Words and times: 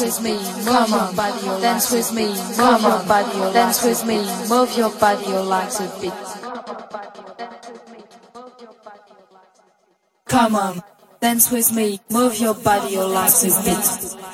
Dance 0.00 0.18
with 0.18 0.24
me, 0.24 0.32
your 0.64 1.12
body, 1.14 1.60
dance 1.60 1.92
with 1.92 2.12
me, 2.14 2.24
your 2.24 3.04
body, 3.04 3.52
dance 3.52 3.84
with 3.84 4.06
me, 4.06 4.16
move 4.48 4.74
your 4.74 4.90
body, 4.98 5.26
your 5.26 5.42
legs 5.42 5.78
a 5.78 6.00
bit. 6.00 6.14
Come 10.26 10.56
on, 10.56 10.82
dance 11.20 11.50
with 11.50 11.74
me, 11.74 12.00
move 12.10 12.38
your 12.38 12.54
body, 12.54 12.94
your 12.94 13.04
legs 13.04 13.44
a 13.44 13.62
bit. 13.62 14.29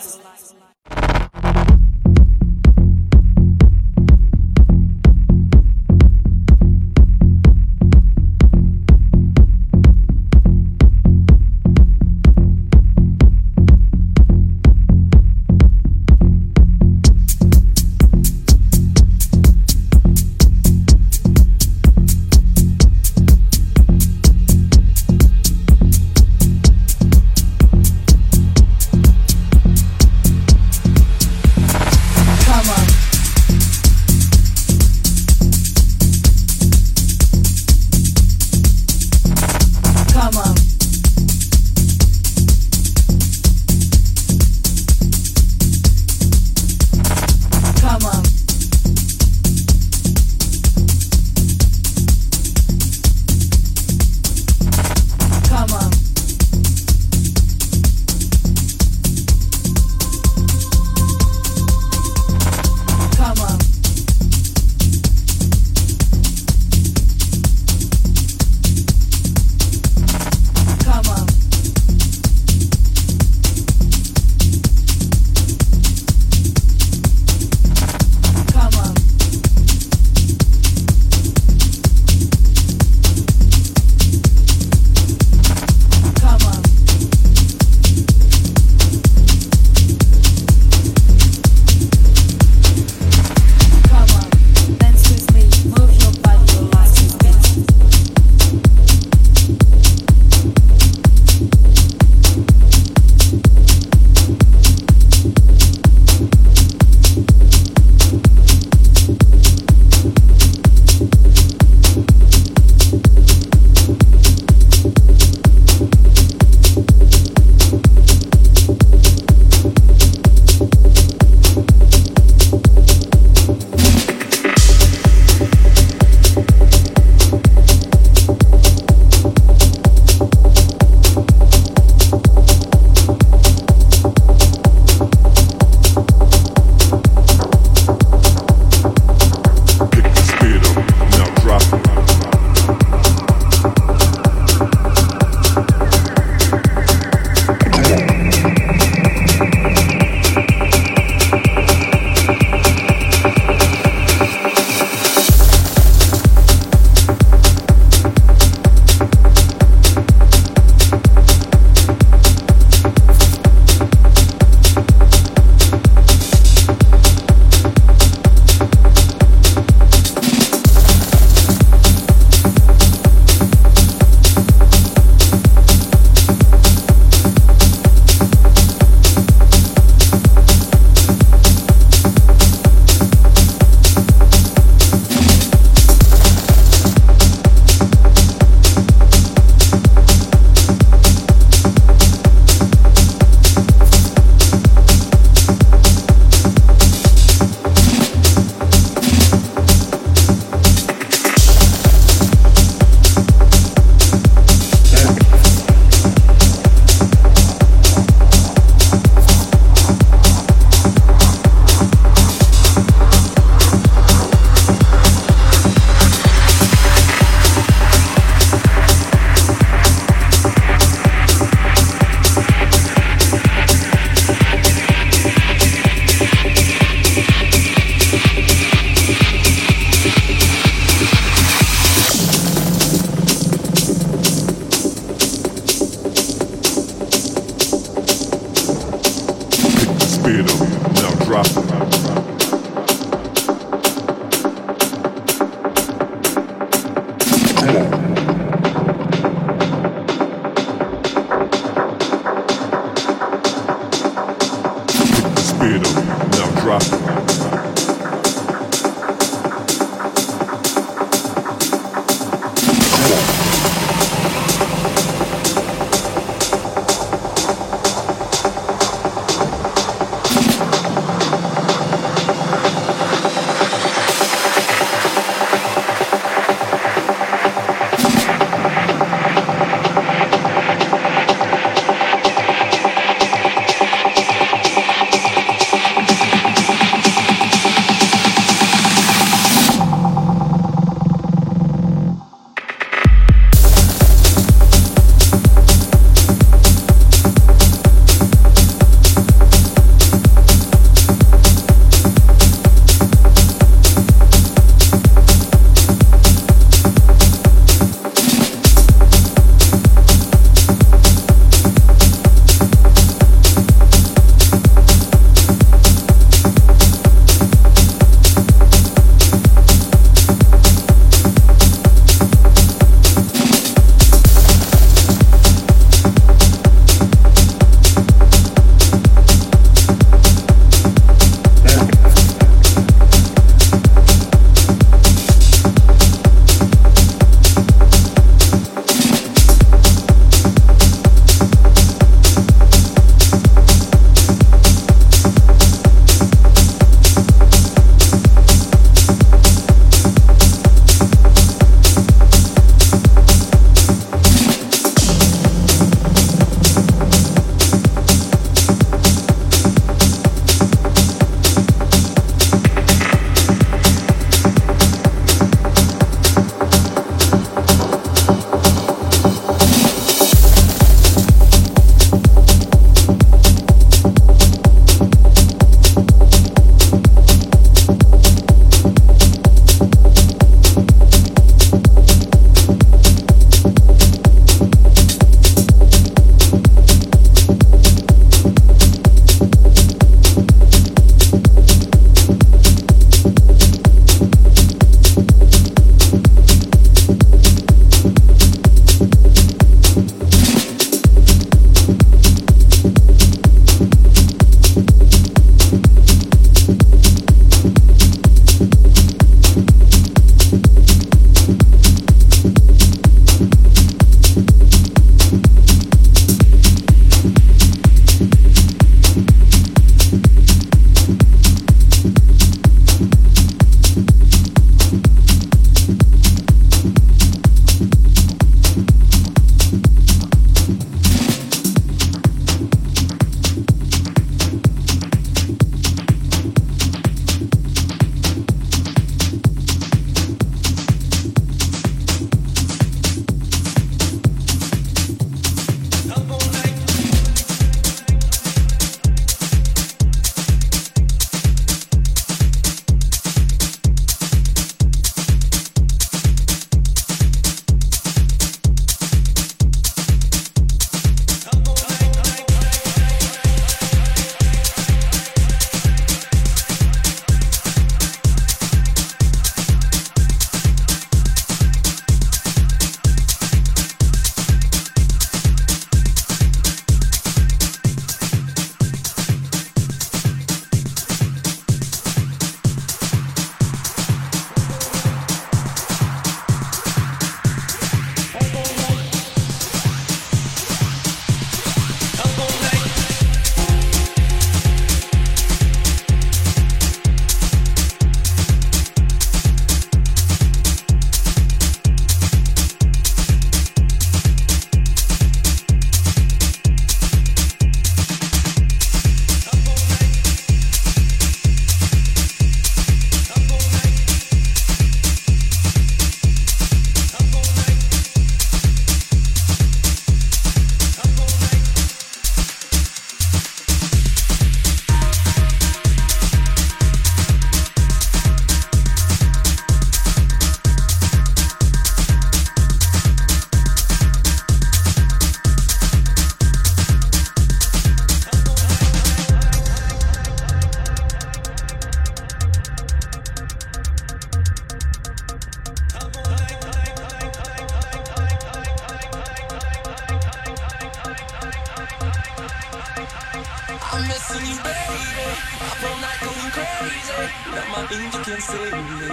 Baby. 554.04 555.26
Up 555.60 555.82
all 555.82 555.96
night 556.00 556.20
going 556.20 556.50
crazy. 556.52 557.22
Now 557.52 557.66
my 557.72 557.80
angel 557.92 558.20
can't 558.24 558.42
save 558.42 558.72
me. 558.72 559.08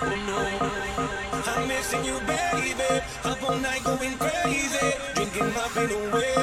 Oh 0.00 0.14
no. 0.26 0.38
I'm 1.44 1.68
missing 1.68 2.04
you, 2.04 2.18
baby. 2.20 3.02
Up 3.24 3.42
all 3.42 3.56
night 3.58 3.84
going 3.84 4.16
crazy, 4.18 4.94
drinking 5.14 5.52
my 5.54 5.68
pain 5.74 5.90
away. 5.90 6.34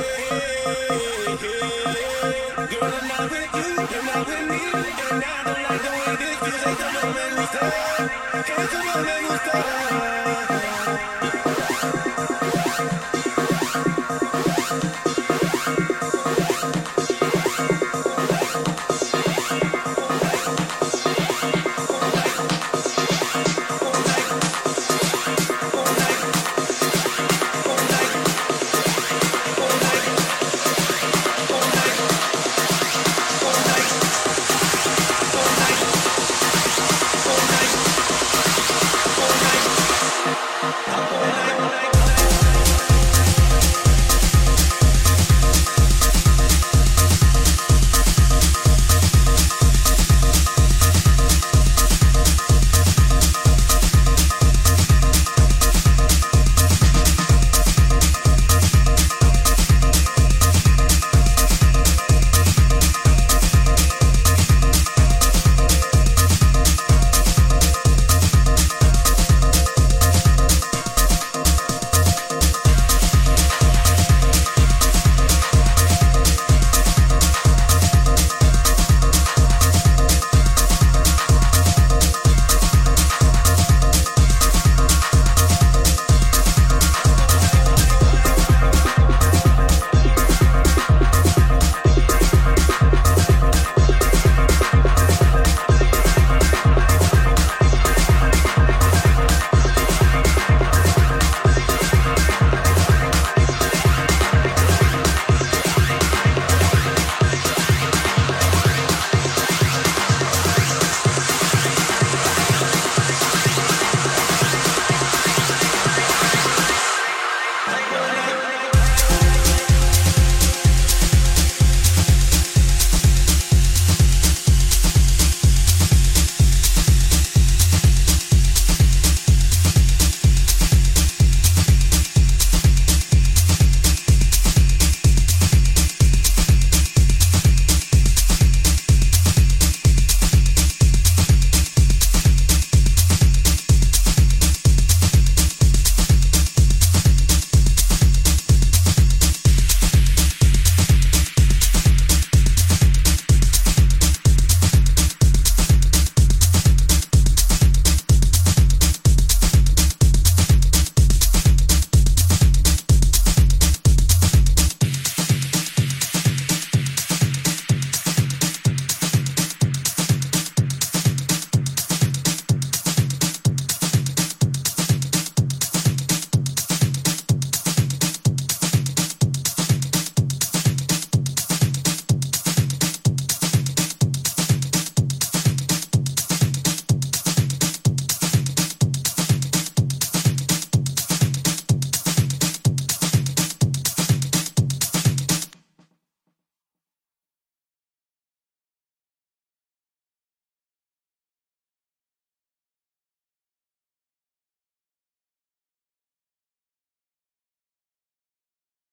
Girl, 2.70 2.94
I'm 2.94 3.08
not 3.08 3.32
with 3.32 3.56
you, 3.56 3.70
you're 3.92 4.06
not 4.06 4.28
with 4.28 4.46
me, 4.50 4.62
and 5.10 5.24
I 5.24 5.44
don't 5.46 5.62
like 5.66 5.82
the 5.82 5.90
way 5.90 6.16
this 6.22 6.38
feels. 6.40 6.62
Esto 6.70 6.88
no 6.94 7.02
me 7.16 7.26
gusta, 7.36 7.64
esto 8.62 8.80
no 8.86 8.94
me 9.04 9.16
gusta. 9.28 9.56